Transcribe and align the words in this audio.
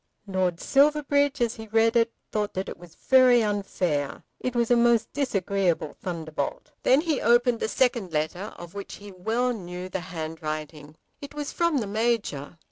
Lord 0.25 0.59
Silverbridge 0.59 1.41
as 1.41 1.53
he 1.57 1.67
read 1.67 1.95
it 1.95 2.11
thought 2.31 2.55
that 2.55 2.67
it 2.67 2.79
was 2.79 2.95
very 2.95 3.43
unfair. 3.43 4.23
It 4.39 4.55
was 4.55 4.71
a 4.71 4.75
most 4.75 5.13
disagreeable 5.13 5.93
thunderbolt. 5.93 6.71
Then 6.81 7.01
he 7.01 7.21
opened 7.21 7.59
the 7.59 7.67
second 7.67 8.11
letter, 8.11 8.51
of 8.57 8.73
which 8.73 8.95
he 8.95 9.11
well 9.11 9.53
knew 9.53 9.89
the 9.89 9.99
handwriting. 10.09 10.95
It 11.21 11.35
was 11.35 11.53
from 11.53 11.77
the 11.77 11.85
Major. 11.85 12.57